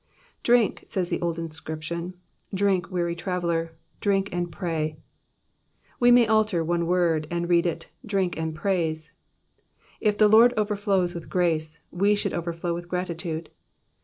[0.41, 4.97] Drink,'' says the old inscription, *' drink, weary traveller; drink and pray.''
[5.99, 9.13] We may alter one word, and read it, drink and praise.
[9.99, 13.51] If the Lord overflows with grace, we should overflow with gratitude.